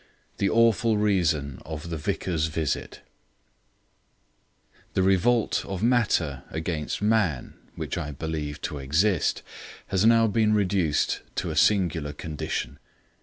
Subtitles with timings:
[0.37, 3.01] The Awful Reason of the Vicar's Visit
[4.95, 9.43] The revolt of Matter against Man (which I believe to exist)
[9.89, 12.79] has now been reduced to a singular condition.